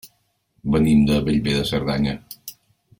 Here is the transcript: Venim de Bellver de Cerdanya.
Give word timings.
Venim 0.75 1.03
de 1.11 1.19
Bellver 1.29 1.55
de 1.61 1.67
Cerdanya. 1.75 2.19